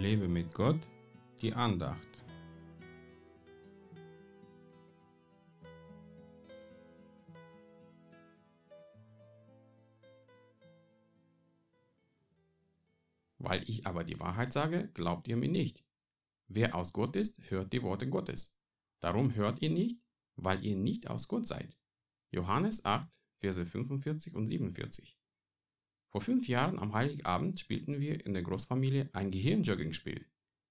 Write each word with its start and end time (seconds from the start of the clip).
Lebe 0.00 0.28
mit 0.28 0.54
Gott, 0.54 0.80
die 1.42 1.52
Andacht. 1.52 2.08
Weil 13.36 13.62
ich 13.68 13.86
aber 13.86 14.04
die 14.04 14.18
Wahrheit 14.18 14.54
sage, 14.54 14.88
glaubt 14.94 15.28
ihr 15.28 15.36
mir 15.36 15.50
nicht. 15.50 15.84
Wer 16.48 16.74
aus 16.74 16.94
Gott 16.94 17.14
ist, 17.14 17.50
hört 17.50 17.74
die 17.74 17.82
Worte 17.82 18.08
Gottes. 18.08 18.54
Darum 19.00 19.34
hört 19.34 19.60
ihr 19.60 19.70
nicht, 19.70 20.00
weil 20.36 20.64
ihr 20.64 20.76
nicht 20.76 21.10
aus 21.10 21.28
Gott 21.28 21.46
seid. 21.46 21.76
Johannes 22.30 22.86
8, 22.86 23.06
Verse 23.40 23.66
45 23.66 24.34
und 24.34 24.46
47. 24.46 25.19
Vor 26.10 26.20
fünf 26.20 26.48
Jahren 26.48 26.78
am 26.78 26.92
Heiligabend 26.92 27.60
spielten 27.60 28.00
wir 28.00 28.26
in 28.26 28.34
der 28.34 28.42
Großfamilie 28.42 29.08
ein 29.12 29.30
Gehirnjogging-Spiel. 29.30 30.26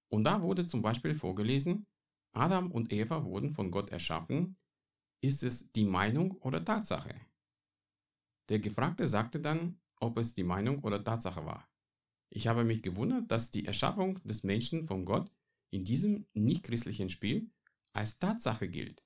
Und 0.08 0.24
da 0.24 0.42
wurde 0.42 0.66
zum 0.66 0.82
Beispiel 0.82 1.14
vorgelesen, 1.14 1.86
Adam 2.32 2.70
und 2.70 2.92
Eva 2.92 3.24
wurden 3.24 3.52
von 3.52 3.70
Gott 3.70 3.90
erschaffen. 3.90 4.56
Ist 5.22 5.42
es 5.42 5.72
die 5.72 5.84
Meinung 5.84 6.32
oder 6.32 6.64
Tatsache? 6.64 7.14
Der 8.48 8.58
Gefragte 8.58 9.08
sagte 9.08 9.40
dann, 9.40 9.80
ob 9.96 10.18
es 10.18 10.34
die 10.34 10.44
Meinung 10.44 10.80
oder 10.80 11.02
Tatsache 11.02 11.44
war. 11.44 11.68
Ich 12.30 12.46
habe 12.46 12.64
mich 12.64 12.82
gewundert, 12.82 13.30
dass 13.30 13.50
die 13.50 13.64
Erschaffung 13.64 14.22
des 14.24 14.44
Menschen 14.44 14.84
von 14.84 15.04
Gott 15.04 15.30
in 15.70 15.84
diesem 15.84 16.26
nichtchristlichen 16.34 17.10
Spiel 17.10 17.50
als 17.92 18.18
Tatsache 18.18 18.68
gilt. 18.68 19.04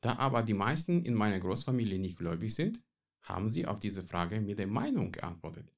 Da 0.00 0.16
aber 0.16 0.42
die 0.42 0.54
meisten 0.54 1.04
in 1.04 1.14
meiner 1.14 1.40
Großfamilie 1.40 1.98
nicht 1.98 2.18
gläubig 2.18 2.54
sind, 2.54 2.82
haben 3.28 3.48
sie 3.48 3.66
auf 3.66 3.78
diese 3.78 4.02
Frage 4.02 4.40
mit 4.40 4.58
der 4.58 4.66
Meinung 4.66 5.12
geantwortet. 5.12 5.72